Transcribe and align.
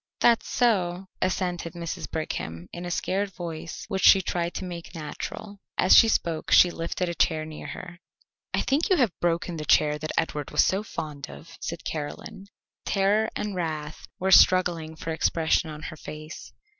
"That's 0.19 0.49
so," 0.49 1.09
assented 1.21 1.73
Mrs. 1.73 2.09
Brigham, 2.09 2.67
in 2.73 2.85
a 2.85 2.89
scared 2.89 3.29
voice 3.35 3.85
which 3.87 4.01
she 4.03 4.19
tried 4.23 4.55
to 4.55 4.65
make 4.65 4.95
natural. 4.95 5.59
As 5.77 5.95
she 5.95 6.07
spoke 6.07 6.49
she 6.49 6.71
lifted 6.71 7.07
a 7.07 7.13
chair 7.13 7.45
near 7.45 7.67
her. 7.67 7.99
"I 8.51 8.61
think 8.61 8.89
you 8.89 8.95
have 8.95 9.11
broken 9.19 9.57
the 9.57 9.63
chair 9.65 9.99
that 9.99 10.11
Edward 10.17 10.49
was 10.49 10.63
so 10.65 10.81
fond 10.81 11.29
of," 11.29 11.55
said 11.61 11.85
Caroline. 11.85 12.47
Terror 12.83 13.29
and 13.35 13.53
wrath 13.53 14.07
were 14.17 14.31
struggling 14.31 14.95
for 14.95 15.11
expression 15.11 15.69
on 15.69 15.83
her 15.83 15.97
face. 15.97 16.51